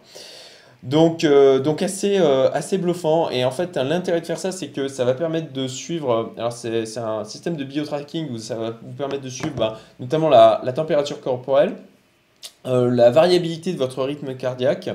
Donc, 0.84 1.24
euh, 1.24 1.60
donc 1.60 1.82
assez, 1.82 2.18
euh, 2.18 2.50
assez 2.52 2.78
bluffant. 2.78 3.30
Et 3.30 3.46
en 3.46 3.52
fait, 3.52 3.78
l'intérêt 3.78 4.22
de 4.22 4.26
faire 4.26 4.40
ça, 4.40 4.52
c'est 4.52 4.70
que 4.70 4.88
ça 4.88 5.06
va 5.06 5.14
permettre 5.14 5.54
de 5.54 5.68
suivre. 5.68 6.34
Alors, 6.38 6.52
c'est 6.52 6.98
un 6.98 7.24
système 7.24 7.56
de 7.56 7.64
biotracking 7.64 8.32
où 8.32 8.38
ça 8.38 8.56
va 8.56 8.72
vous 8.82 8.94
permettre 8.98 9.22
de 9.24 9.30
suivre 9.30 9.56
bah, 9.56 9.80
notamment 10.00 10.30
la, 10.30 10.62
la, 10.64 10.74
température 10.74 11.22
corporelle, 11.22 11.76
la 12.66 13.12
variabilité 13.12 13.74
de 13.74 13.78
votre 13.78 14.04
rythme 14.04 14.36
cardiaque. 14.36 14.90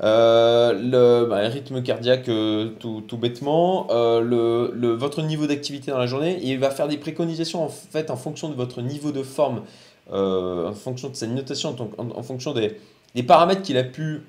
Euh, 0.00 0.72
le, 0.74 1.28
bah, 1.28 1.38
rythme 1.48 1.82
cardiaque 1.82 2.28
euh, 2.28 2.70
tout, 2.78 3.02
tout, 3.06 3.16
bêtement, 3.16 3.88
euh, 3.90 4.20
le, 4.20 4.70
le, 4.72 4.92
votre 4.92 5.22
niveau 5.22 5.48
d'activité 5.48 5.90
dans 5.90 5.98
la 5.98 6.06
journée, 6.06 6.38
il 6.40 6.60
va 6.60 6.70
faire 6.70 6.86
des 6.86 6.98
préconisations 6.98 7.64
en 7.64 7.68
fait 7.68 8.10
en 8.10 8.16
fonction 8.16 8.48
de 8.48 8.54
votre 8.54 8.80
niveau 8.80 9.10
de 9.10 9.24
forme, 9.24 9.62
en 10.10 10.72
fonction 10.72 11.08
de 11.10 11.16
sa 11.16 11.26
notation, 11.26 11.72
donc 11.72 11.92
en, 11.98 12.22
fonction 12.22 12.54
des, 12.54 12.78
des 13.14 13.22
paramètres 13.24 13.62
qu'il 13.62 13.76
a 13.76 13.84
pu, 13.84 14.22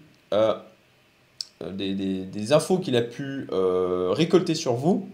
des, 1.74 1.94
des, 1.94 2.26
des, 2.26 2.54
infos 2.54 2.78
qu'il 2.78 2.96
a 2.96 3.02
pu 3.02 3.48
récolter 3.52 4.56
sur 4.56 4.74
vous, 4.74 5.08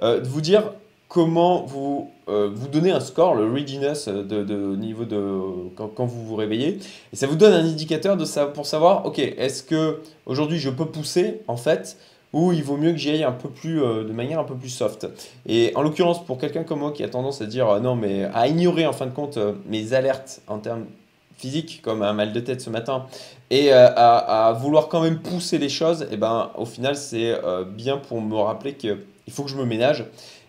de 0.00 0.26
vous 0.26 0.40
dire 0.40 0.72
comment 1.08 1.64
vous 1.64 2.10
euh, 2.28 2.50
vous 2.52 2.66
donnez 2.66 2.90
un 2.90 3.00
score, 3.00 3.36
le 3.36 3.50
readiness 3.50 4.08
de, 4.08 4.76
niveau 4.76 5.04
de 5.04 5.70
quand, 5.76 6.06
vous 6.06 6.24
vous 6.24 6.34
réveillez, 6.34 6.78
et 7.12 7.16
ça 7.16 7.26
vous 7.26 7.36
donne 7.36 7.52
un 7.52 7.64
indicateur 7.64 8.16
de 8.16 8.24
ça 8.24 8.46
pour 8.46 8.66
savoir, 8.66 9.06
ok, 9.06 9.18
est-ce 9.20 9.62
que 9.62 10.00
aujourd'hui 10.26 10.58
je 10.58 10.70
peux 10.70 10.86
pousser 10.86 11.42
en 11.46 11.56
fait, 11.56 11.96
ou 12.32 12.52
il 12.52 12.64
vaut 12.64 12.76
mieux 12.76 12.90
que 12.90 12.98
j'y 12.98 13.10
aille 13.10 13.22
un 13.22 13.32
peu 13.32 13.48
plus 13.48 13.80
euh, 13.80 14.02
de 14.02 14.12
manière 14.12 14.40
un 14.40 14.44
peu 14.44 14.56
plus 14.56 14.70
soft. 14.70 15.06
Et 15.46 15.70
en 15.76 15.82
l'occurrence 15.82 16.24
pour 16.24 16.38
quelqu'un 16.38 16.64
comme 16.64 16.80
moi 16.80 16.90
qui 16.90 17.04
a 17.04 17.08
tendance 17.08 17.40
à 17.40 17.46
dire 17.46 17.68
euh, 17.68 17.80
non 17.80 17.94
mais 17.94 18.24
à 18.34 18.48
ignorer 18.48 18.86
en 18.86 18.92
fin 18.92 19.06
de 19.06 19.12
compte 19.12 19.38
mes 19.68 19.92
alertes 19.92 20.42
en 20.48 20.58
termes 20.58 20.86
physiques 21.36 21.80
comme 21.82 22.02
un 22.02 22.12
mal 22.12 22.32
de 22.32 22.40
tête 22.40 22.60
ce 22.60 22.70
matin 22.70 23.06
et 23.50 23.72
à, 23.72 24.56
vouloir 24.60 24.88
quand 24.88 25.00
même 25.00 25.20
pousser 25.20 25.58
les 25.58 25.68
choses, 25.68 26.02
et 26.02 26.08
eh 26.12 26.16
ben 26.16 26.50
au 26.56 26.64
final 26.64 26.96
c'est 26.96 27.38
bien 27.76 27.96
pour 27.98 28.20
me 28.20 28.34
rappeler 28.34 28.74
qu'il 28.74 28.98
faut 29.30 29.44
que 29.44 29.50
je 29.50 29.56
me 29.56 29.64
ménage 29.64 30.04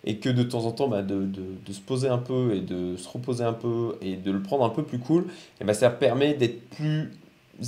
et 0.07 0.17
que 0.17 0.29
de 0.29 0.41
temps 0.43 0.65
en 0.65 0.71
temps, 0.71 0.87
bah, 0.87 1.01
de, 1.01 1.25
de, 1.25 1.73
se 1.73 1.81
poser 1.81 2.07
un 2.07 2.17
peu 2.17 2.55
et 2.55 2.61
de 2.61 2.95
se 2.95 3.09
reposer 3.09 3.43
un 3.43 3.53
peu 3.53 3.97
et 4.01 4.15
de 4.15 4.31
le 4.31 4.41
prendre 4.41 4.63
un 4.63 4.69
peu 4.69 4.83
plus 4.83 4.99
cool, 4.99 5.25
et 5.59 5.65
bah, 5.65 5.73
ça 5.73 5.89
permet 5.89 6.33
d'être 6.33 6.69
plus 6.69 7.11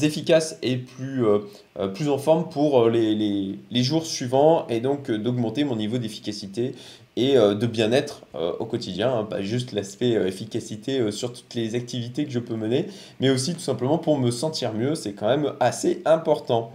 efficace 0.01 0.57
et 0.61 0.77
plus, 0.77 1.25
euh, 1.25 1.39
euh, 1.79 1.87
plus 1.87 2.09
en 2.09 2.17
forme 2.17 2.49
pour 2.49 2.81
euh, 2.81 2.89
les 2.89 3.83
jours 3.83 4.05
suivants 4.05 4.67
et 4.67 4.79
donc 4.79 5.11
d'augmenter 5.11 5.63
mon 5.63 5.75
niveau 5.75 5.97
d'efficacité 5.97 6.73
et 7.15 7.33
de 7.35 7.65
bien-être 7.65 8.21
au 8.59 8.65
quotidien, 8.65 9.13
hein, 9.13 9.23
pas 9.25 9.41
juste 9.41 9.73
l'aspect 9.73 10.11
efficacité 10.11 11.11
sur 11.11 11.33
toutes 11.33 11.53
les 11.53 11.75
activités 11.75 12.23
que 12.23 12.31
je 12.31 12.39
peux 12.39 12.55
mener, 12.55 12.85
mais 13.19 13.29
aussi 13.29 13.53
tout 13.53 13.59
simplement 13.59 13.97
pour 13.97 14.17
me 14.17 14.31
sentir 14.31 14.73
mieux, 14.73 14.95
c'est 14.95 15.11
quand 15.11 15.27
même 15.27 15.51
assez 15.59 16.01
important. 16.05 16.71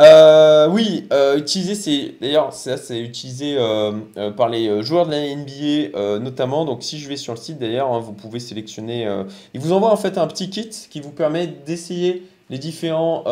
Euh, 0.00 0.66
oui, 0.70 1.06
euh, 1.12 1.36
utiliser, 1.36 1.74
c'est 1.74 2.14
d'ailleurs 2.22 2.54
ça 2.54 2.78
c'est 2.78 3.00
utilisé 3.00 3.56
euh, 3.58 3.92
par 4.34 4.48
les 4.48 4.82
joueurs 4.82 5.06
de 5.06 5.10
la 5.10 5.34
NBA 5.34 6.18
notamment. 6.20 6.64
Donc 6.64 6.82
si 6.82 6.98
je 6.98 7.08
vais 7.08 7.16
sur 7.16 7.34
le 7.34 7.38
site 7.38 7.58
d'ailleurs, 7.58 7.92
hein, 7.92 8.00
vous 8.00 8.14
pouvez 8.14 8.40
sélectionner. 8.40 9.06
il 9.52 9.60
vous 9.60 9.72
envoie 9.72 9.92
en 9.92 9.96
fait 9.96 10.16
un 10.16 10.26
petit 10.26 10.48
kit 10.48 10.70
qui 10.70 11.00
vous 11.00 11.10
permet 11.10 11.46
d'essayer 11.46 12.26
les 12.48 12.58
différents 12.58 13.24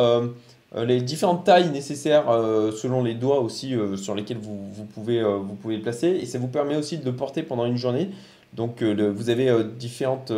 les 0.76 1.00
différentes 1.00 1.44
tailles 1.44 1.70
nécessaires 1.70 2.26
selon 2.76 3.02
les 3.02 3.14
doigts 3.14 3.40
aussi 3.40 3.74
sur 3.96 4.14
lesquels 4.14 4.38
vous, 4.38 4.68
vous 4.70 4.84
pouvez 4.84 5.22
vous 5.22 5.54
pouvez 5.54 5.76
le 5.76 5.82
placer 5.82 6.08
et 6.08 6.26
ça 6.26 6.38
vous 6.38 6.48
permet 6.48 6.76
aussi 6.76 6.98
de 6.98 7.04
le 7.04 7.16
porter 7.16 7.42
pendant 7.42 7.64
une 7.64 7.78
journée. 7.78 8.10
Donc 8.52 8.82
vous 8.82 9.30
avez 9.30 9.64
différentes 9.78 10.32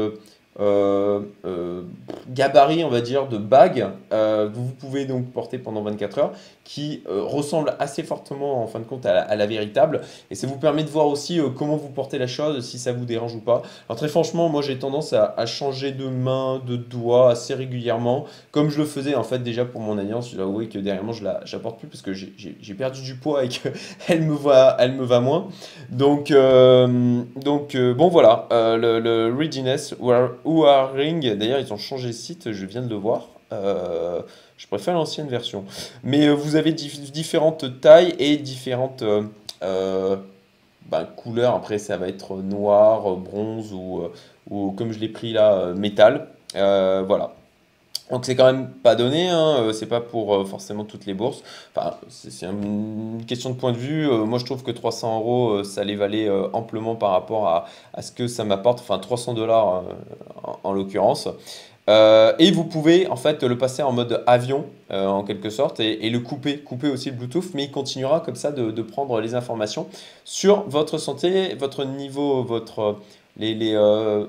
gabarit, 2.31 2.85
on 2.85 2.89
va 2.89 3.01
dire, 3.01 3.29
de 3.29 3.39
bague 3.39 3.89
euh, 4.13 4.49
que 4.49 4.57
vous 4.57 4.73
pouvez 4.79 5.05
donc 5.05 5.31
porter 5.33 5.59
pendant 5.59 5.83
24 5.83 6.19
heures 6.19 6.33
qui 6.65 7.03
euh, 7.09 7.23
ressemble 7.23 7.75
assez 7.81 8.03
fortement 8.05 8.63
en 8.63 8.67
fin 8.69 8.79
de 8.79 8.85
compte 8.85 9.05
à 9.05 9.35
la, 9.35 9.47
véritable 9.47 10.03
et 10.31 10.37
ça 10.37 10.47
vous 10.47 10.57
permet 10.57 10.85
de 10.85 10.89
voir 10.89 11.07
aussi 11.07 11.41
euh, 11.41 11.49
comment 11.49 11.77
vous 11.77 11.89
portez 11.89 12.19
la 12.19 12.29
chose, 12.29 12.65
si 12.65 12.79
ça 12.79 12.93
vous 12.93 13.05
dérange 13.05 13.35
ou 13.35 13.41
pas. 13.41 13.63
Alors 13.89 13.99
très 13.99 14.09
franchement, 14.09 14.49
moi 14.49 14.63
j'ai 14.63 14.79
tendance 14.79 15.13
à, 15.13 15.47
changer 15.47 15.91
de 15.91 16.07
main, 16.07 16.63
de 16.65 16.77
doigt 16.77 17.31
assez 17.31 17.55
régulièrement, 17.55 18.27
comme 18.53 18.71
je 18.71 18.79
le 18.79 18.85
faisais 18.85 19.17
en 19.17 19.25
fait 19.25 19.41
déjà 19.41 19.65
pour 19.65 19.81
mon 19.81 19.99
alliance. 19.99 20.31
Je 20.31 20.37
dois 20.37 20.45
avouer 20.45 20.69
que 20.69 20.79
derrière 20.79 21.03
moi 21.03 21.15
je 21.15 21.25
la 21.25 21.41
j'apporte 21.45 21.81
plus 21.81 21.89
parce 21.89 22.03
que 22.03 22.13
j'ai 22.13 22.75
perdu 22.75 23.03
du 23.03 23.17
poids 23.17 23.45
et 23.45 23.49
qu'elle 23.49 24.23
me 24.23 24.37
elle 24.79 24.93
me 24.93 25.05
va 25.05 25.21
moins. 25.21 25.49
Donc 25.91 26.33
donc 26.33 27.77
bon 27.77 28.09
voilà 28.09 28.47
le, 28.51 29.01
le 29.01 29.35
Readiness 29.37 29.95
Ring 30.01 31.37
d'ailleurs 31.37 31.59
ils 31.59 31.73
ont 31.73 31.79
changé 31.79 32.09
de 32.09 32.13
site, 32.13 32.53
je 32.53 32.67
viens 32.67 32.83
de 32.83 32.89
le 32.89 32.97
voir. 32.97 33.29
Euh, 33.53 34.23
je 34.57 34.67
préfère 34.67 34.95
l'ancienne 34.95 35.29
version. 35.29 35.65
Mais 36.05 36.27
euh, 36.27 36.33
vous 36.33 36.57
avez 36.57 36.73
différentes 36.73 37.81
tailles 37.81 38.15
et 38.19 38.37
différentes 38.37 39.03
euh, 39.63 40.17
ben, 40.87 41.05
couleurs. 41.05 41.55
Après, 41.55 41.79
ça 41.79 41.97
va 41.97 42.09
être 42.09 42.37
noir, 42.37 43.17
bronze 43.17 43.73
ou, 43.73 44.03
ou 44.49 44.73
comme 44.73 44.93
je 44.93 44.99
l'ai 44.99 45.09
pris 45.09 45.33
là, 45.33 45.73
métal. 45.75 46.29
voilà. 46.55 47.35
Donc 48.11 48.25
c'est 48.25 48.35
quand 48.35 48.47
même 48.47 48.71
pas 48.71 48.97
donné, 48.97 49.29
hein, 49.29 49.71
c'est 49.73 49.87
pas 49.87 50.01
pour 50.01 50.49
forcément 50.49 50.85
toutes 50.85 51.07
les 51.07 51.15
bourses. 51.15 51.43
Enfin, 51.75 51.97
c'est 52.09 52.47
une 52.47 53.23
question 53.27 53.51
de 53.51 53.55
point 53.55 53.73
de 53.73 53.77
vue. 53.77 54.09
moi 54.27 54.39
je 54.39 54.45
trouve 54.45 54.63
que 54.63 54.71
300 54.71 55.19
euros, 55.19 55.65
ça 55.65 55.85
les 55.85 55.97
valait 55.97 56.29
amplement 56.53 56.97
par 56.97 57.13
rapport 57.13 57.49
à, 57.49 57.67
à 57.95 58.03
ce 58.03 58.11
que 58.11 58.27
ça 58.27 58.45
m'apporte. 58.45 58.81
Enfin 58.81 58.99
300 58.99 59.35
dollars 59.35 59.85
en 60.65 60.73
l'occurrence. 60.73 61.29
Euh, 61.91 62.35
et 62.39 62.53
vous 62.53 62.65
pouvez 62.65 63.09
en 63.09 63.17
fait 63.17 63.43
le 63.43 63.59
passer 63.59 63.83
en 63.83 63.91
mode 63.91 64.23
avion 64.27 64.67
euh, 64.93 65.07
en 65.07 65.25
quelque 65.25 65.51
sorte 65.51 65.81
et, 65.81 66.09
le 66.09 66.21
couper, 66.21 66.59
couper 66.59 66.89
aussi 66.89 67.11
le 67.11 67.17
Bluetooth, 67.17 67.53
mais 67.55 67.65
il 67.65 67.71
continuera 67.71 68.21
comme 68.21 68.37
ça 68.37 68.53
de, 68.53 68.83
prendre 68.83 69.21
les 69.21 69.35
informations 69.35 69.89
sur 70.25 70.69
votre 70.69 70.99
santé, 70.99 71.55
votre 71.55 71.85
niveau, 71.85 72.45
votre 72.45 72.97
les, 73.39 73.73
euh, 73.75 74.27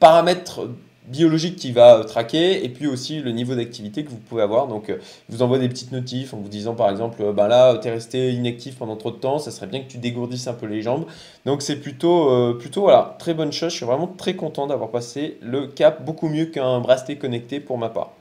paramètres 0.00 0.62
biologique 1.06 1.56
qui 1.56 1.72
va 1.72 2.02
traquer 2.04 2.64
et 2.64 2.68
puis 2.68 2.86
aussi 2.86 3.20
le 3.20 3.30
niveau 3.30 3.54
d'activité 3.54 4.04
que 4.04 4.10
vous 4.10 4.16
pouvez 4.16 4.42
avoir. 4.42 4.66
Donc, 4.66 4.88
euh, 4.88 4.98
il 5.28 5.34
vous 5.34 5.42
envoie 5.42 5.58
des 5.58 5.68
petites 5.68 5.92
notifs 5.92 6.34
en 6.34 6.38
vous 6.38 6.48
disant 6.48 6.74
par 6.74 6.90
exemple, 6.90 7.22
euh, 7.22 7.32
ben 7.32 7.48
là, 7.48 7.76
tu 7.78 7.88
es 7.88 7.90
resté 7.90 8.32
inactif 8.32 8.76
pendant 8.76 8.96
trop 8.96 9.10
de 9.10 9.16
temps, 9.16 9.38
ça 9.38 9.50
serait 9.50 9.66
bien 9.66 9.80
que 9.80 9.88
tu 9.88 9.98
dégourdisses 9.98 10.46
un 10.46 10.54
peu 10.54 10.66
les 10.66 10.82
jambes. 10.82 11.04
Donc, 11.44 11.62
c'est 11.62 11.76
plutôt, 11.76 12.30
euh, 12.30 12.54
plutôt 12.54 12.82
voilà, 12.82 13.16
très 13.18 13.34
bonne 13.34 13.52
chose. 13.52 13.70
Je 13.70 13.76
suis 13.76 13.86
vraiment 13.86 14.06
très 14.06 14.34
content 14.34 14.66
d'avoir 14.66 14.90
passé 14.90 15.38
le 15.42 15.66
cap 15.66 16.04
beaucoup 16.04 16.28
mieux 16.28 16.46
qu'un 16.46 16.80
bracelet 16.80 17.16
connecté 17.16 17.60
pour 17.60 17.78
ma 17.78 17.90
part. 17.90 18.12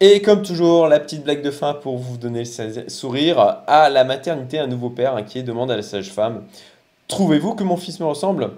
Et 0.00 0.20
comme 0.20 0.42
toujours, 0.42 0.88
la 0.88 0.98
petite 0.98 1.22
blague 1.22 1.42
de 1.42 1.50
fin 1.52 1.74
pour 1.74 1.96
vous 1.96 2.16
donner 2.16 2.42
le 2.44 2.88
sourire. 2.88 3.58
À 3.68 3.88
la 3.88 4.02
maternité, 4.02 4.58
un 4.58 4.66
nouveau 4.66 4.90
père 4.90 5.14
inquiet 5.14 5.44
demande 5.44 5.70
à 5.70 5.76
la 5.76 5.82
sage-femme 5.82 6.42
Trouvez-vous 7.12 7.54
que 7.54 7.62
mon 7.62 7.76
fils 7.76 8.00
me 8.00 8.06
ressemble? 8.06 8.52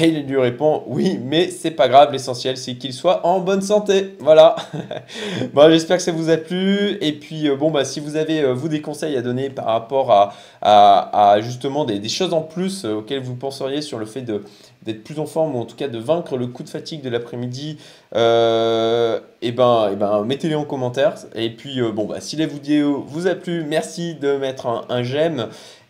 Et 0.00 0.08
il 0.08 0.26
lui 0.26 0.38
répond 0.38 0.84
oui, 0.86 1.18
mais 1.22 1.50
c'est 1.50 1.70
pas 1.70 1.88
grave, 1.88 2.12
l'essentiel 2.12 2.56
c'est 2.56 2.74
qu'il 2.74 2.92
soit 2.92 3.26
en 3.26 3.40
bonne 3.40 3.62
santé. 3.62 4.16
Voilà. 4.20 4.56
bon, 5.52 5.70
j'espère 5.70 5.98
que 5.98 6.02
ça 6.02 6.12
vous 6.12 6.30
a 6.30 6.36
plu. 6.36 6.96
Et 7.00 7.12
puis, 7.12 7.48
euh, 7.48 7.56
bon, 7.56 7.70
bah, 7.70 7.84
si 7.84 8.00
vous 8.00 8.16
avez, 8.16 8.40
euh, 8.40 8.54
vous, 8.54 8.68
des 8.68 8.80
conseils 8.80 9.16
à 9.16 9.22
donner 9.22 9.50
par 9.50 9.66
rapport 9.66 10.10
à, 10.10 10.32
à, 10.62 11.40
justement 11.40 11.84
des, 11.84 11.98
des, 11.98 12.08
choses 12.08 12.32
en 12.32 12.42
plus 12.42 12.84
euh, 12.84 12.94
auxquelles 12.94 13.22
vous 13.22 13.34
penseriez 13.34 13.82
sur 13.82 13.98
le 13.98 14.06
fait 14.06 14.22
d'être 14.22 15.04
plus 15.04 15.18
en 15.18 15.26
forme 15.26 15.54
ou 15.56 15.58
en 15.58 15.64
tout 15.64 15.76
cas 15.76 15.88
de 15.88 15.98
vaincre 15.98 16.36
le 16.36 16.46
coup 16.46 16.62
de 16.62 16.68
fatigue 16.68 17.02
de 17.02 17.10
l'après-midi, 17.10 17.78
et 18.14 18.16
eh 18.16 19.52
ben, 19.52 19.88
et 19.88 19.92
eh 19.92 19.96
ben 19.96 20.24
mettez-les 20.24 20.54
en 20.54 20.64
commentaire. 20.64 21.14
Et 21.34 21.50
puis, 21.50 21.80
bon, 21.92 22.06
bah, 22.06 22.20
si 22.20 22.36
la 22.36 22.46
vidéo 22.46 23.04
vous 23.06 23.26
a 23.26 23.34
plu, 23.34 23.64
merci 23.64 24.14
de 24.14 24.36
mettre 24.36 24.66
un, 24.66 24.84
un 24.88 25.02
j'aime. 25.02 25.48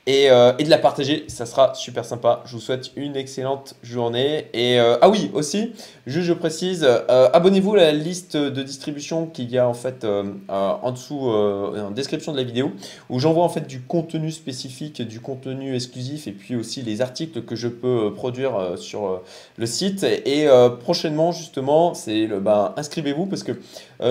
Euh, 0.08 0.52
et, 0.58 0.64
de 0.64 0.70
la 0.70 0.78
partager, 0.78 1.24
ça 1.28 1.46
sera 1.46 1.74
super 1.74 2.04
sympa. 2.04 2.42
Je 2.44 2.52
vous 2.52 2.60
souhaite 2.60 2.90
une 2.96 3.14
excellente 3.14 3.74
journée. 3.84 4.46
Et 4.52 4.80
euh, 4.80 4.96
ah 5.00 5.08
oui, 5.08 5.30
aussi, 5.32 5.72
juste 6.06 6.26
je 6.26 6.32
précise, 6.32 6.84
euh, 6.84 7.28
abonnez-vous 7.32 7.74
à 7.74 7.76
la 7.76 7.92
liste 7.92 8.36
de 8.36 8.62
distribution 8.62 9.26
qu'il 9.26 9.50
y 9.50 9.58
a 9.58 9.68
en 9.68 9.74
fait 9.74 10.04
en 10.48 10.90
dessous, 10.90 11.28
en 11.28 11.90
description 11.92 12.32
de 12.32 12.36
la 12.36 12.42
vidéo, 12.42 12.72
où 13.10 13.20
j'envoie 13.20 13.44
en 13.44 13.48
fait 13.48 13.66
du 13.66 13.80
contenu 13.80 14.32
spécifique, 14.32 15.02
du 15.02 15.20
contenu 15.20 15.74
exclusif, 15.74 16.26
et 16.26 16.32
puis 16.32 16.56
aussi 16.56 16.82
les 16.82 17.00
articles 17.00 17.42
que 17.42 17.54
je 17.54 17.68
peux 17.68 18.12
produire 18.12 18.74
sur 18.76 19.22
le 19.56 19.66
site. 19.66 20.02
Et 20.02 20.48
prochainement, 20.80 21.30
justement, 21.30 21.94
c'est 21.94 22.26
le, 22.26 22.40
ben, 22.40 22.72
inscrivez-vous 22.76 23.26
parce 23.26 23.44
que 23.44 23.52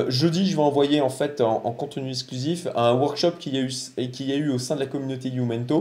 jeudi, 0.07 0.49
je 0.49 0.55
vais 0.55 0.61
envoyer 0.61 1.01
en 1.01 1.09
fait 1.09 1.41
en, 1.41 1.59
contenu 1.71 2.11
exclusif 2.11 2.67
un 2.75 2.93
workshop 2.93 3.31
qu'il 3.39 3.55
y 3.55 3.57
a 3.57 3.61
eu, 3.61 3.71
qu'il 4.11 4.29
y 4.29 4.31
a 4.31 4.35
eu 4.35 4.49
au 4.49 4.57
sein 4.57 4.75
de 4.75 4.79
la 4.79 4.85
communauté 4.85 5.29
Youmento 5.29 5.80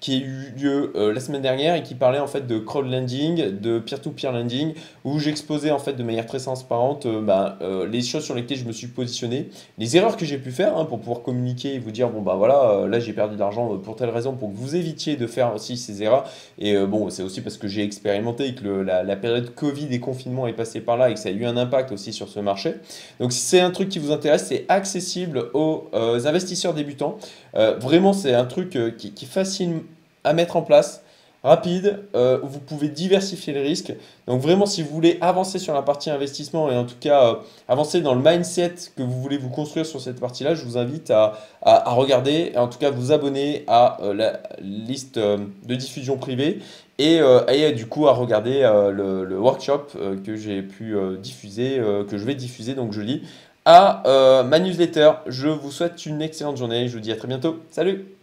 qui 0.00 0.14
a 0.14 0.16
eu 0.16 0.52
lieu 0.58 0.92
euh, 0.96 1.12
la 1.12 1.20
semaine 1.20 1.42
dernière 1.42 1.74
et 1.74 1.82
qui 1.82 1.94
parlait 1.94 2.18
en 2.18 2.26
fait 2.26 2.46
de 2.46 2.58
crowdlending, 2.58 3.60
de 3.60 3.78
peer-to-peer 3.78 4.32
lending, 4.32 4.72
où 5.04 5.18
j'exposais 5.18 5.70
en 5.70 5.78
fait 5.78 5.92
de 5.92 6.02
manière 6.02 6.26
très 6.26 6.38
transparente 6.38 7.06
euh, 7.06 7.20
bah, 7.20 7.58
euh, 7.60 7.86
les 7.86 8.00
choses 8.00 8.24
sur 8.24 8.34
lesquelles 8.34 8.58
je 8.58 8.64
me 8.64 8.72
suis 8.72 8.86
positionné, 8.86 9.50
les 9.78 9.96
erreurs 9.96 10.16
que 10.16 10.24
j'ai 10.24 10.38
pu 10.38 10.50
faire 10.50 10.76
hein, 10.76 10.86
pour 10.86 11.00
pouvoir 11.00 11.22
communiquer 11.22 11.74
et 11.74 11.78
vous 11.78 11.90
dire 11.90 12.08
bon 12.08 12.22
bah 12.22 12.34
voilà 12.36 12.86
là 12.88 12.98
j'ai 12.98 13.12
perdu 13.12 13.34
de 13.34 13.40
l'argent 13.40 13.76
pour 13.78 13.96
telle 13.96 14.08
raison 14.08 14.32
pour 14.32 14.50
que 14.50 14.56
vous 14.56 14.74
évitiez 14.74 15.16
de 15.16 15.26
faire 15.26 15.54
aussi 15.54 15.76
ces 15.76 16.02
erreurs 16.02 16.24
et 16.58 16.76
bon 16.86 17.10
c'est 17.10 17.22
aussi 17.22 17.40
parce 17.40 17.56
que 17.56 17.68
j'ai 17.68 17.82
expérimenté 17.82 18.46
et 18.46 18.54
que 18.54 18.66
la, 18.68 19.16
période 19.16 19.54
Covid 19.54 19.88
et 19.90 20.00
confinement 20.00 20.46
est 20.46 20.52
passée 20.52 20.80
par 20.80 20.96
là 20.96 21.10
et 21.10 21.14
que 21.14 21.20
ça 21.20 21.28
a 21.28 21.32
eu 21.32 21.44
un 21.44 21.56
impact 21.56 21.92
aussi 21.92 22.12
sur 22.12 22.28
ce 22.28 22.40
marché. 22.40 22.74
Donc 23.18 23.32
si 23.32 23.40
c'est 23.40 23.60
un 23.60 23.70
truc 23.70 23.88
qui 23.88 23.98
vous 23.98 24.12
intéresse, 24.12 24.46
c'est 24.46 24.64
accessible 24.68 25.50
aux 25.52 25.88
investisseurs 25.92 26.74
débutants. 26.74 27.18
vraiment 27.54 28.12
c'est 28.12 28.34
un 28.34 28.46
truc 28.46 28.78
qui, 28.96 29.12
qui 29.12 29.26
facile 29.40 29.82
à 30.22 30.34
mettre 30.34 30.56
en 30.56 30.62
place, 30.62 31.02
rapide, 31.42 32.00
euh, 32.14 32.38
vous 32.42 32.58
pouvez 32.58 32.88
diversifier 32.88 33.54
les 33.54 33.62
risques. 33.62 33.94
Donc 34.26 34.42
vraiment, 34.42 34.66
si 34.66 34.82
vous 34.82 34.90
voulez 34.90 35.16
avancer 35.22 35.58
sur 35.58 35.72
la 35.72 35.80
partie 35.80 36.10
investissement 36.10 36.70
et 36.70 36.76
en 36.76 36.84
tout 36.84 36.98
cas 37.00 37.24
euh, 37.24 37.34
avancer 37.68 38.02
dans 38.02 38.14
le 38.14 38.20
mindset 38.22 38.74
que 38.94 39.02
vous 39.02 39.18
voulez 39.18 39.38
vous 39.38 39.48
construire 39.48 39.86
sur 39.86 39.98
cette 39.98 40.20
partie-là, 40.20 40.54
je 40.54 40.62
vous 40.64 40.76
invite 40.76 41.10
à, 41.10 41.38
à, 41.62 41.90
regarder 41.92 42.52
en 42.56 42.68
tout 42.68 42.78
cas 42.78 42.90
vous 42.90 43.12
abonner 43.12 43.64
à 43.66 44.02
euh, 44.02 44.12
la 44.12 44.42
liste 44.60 45.18
de 45.18 45.74
diffusion 45.74 46.18
privée 46.18 46.58
et, 46.98 47.20
et, 47.48 47.72
du 47.72 47.86
coup 47.86 48.08
à 48.08 48.12
regarder 48.12 48.60
le, 48.92 49.24
le, 49.24 49.38
workshop 49.38 49.86
que 50.22 50.36
j'ai 50.36 50.60
pu 50.60 50.94
diffuser, 51.18 51.80
que 52.10 52.18
je 52.18 52.24
vais 52.26 52.34
diffuser, 52.34 52.74
donc 52.74 52.92
je 52.92 53.00
lis, 53.00 53.22
à 53.64 54.02
ma 54.46 54.58
newsletter. 54.58 55.12
Je 55.26 55.48
vous 55.48 55.70
souhaite 55.70 56.04
une 56.04 56.20
excellente 56.20 56.58
journée, 56.58 56.88
je 56.88 56.92
vous 56.92 57.00
dis 57.00 57.10
à 57.10 57.16
très 57.16 57.28
bientôt. 57.28 57.60
Salut 57.70 58.19